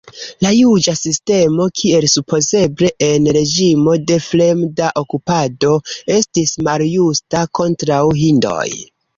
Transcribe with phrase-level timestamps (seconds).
[0.43, 5.77] La juĝa sistemo, kiel supozeble en reĝimo de fremda okupado,
[6.17, 8.69] estis maljusta kontraŭ hindoj.